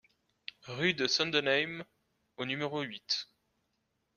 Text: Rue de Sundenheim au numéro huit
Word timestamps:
Rue 0.65 0.95
de 0.95 1.05
Sundenheim 1.05 1.85
au 2.37 2.45
numéro 2.45 2.81
huit 2.81 3.29